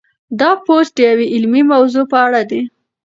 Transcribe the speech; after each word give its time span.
دا 0.39 0.51
پوسټ 0.65 0.91
د 0.95 0.99
یوې 1.09 1.25
علمي 1.33 1.63
موضوع 1.71 2.05
په 2.11 2.17
اړه 2.25 2.41
دی. 2.49 2.61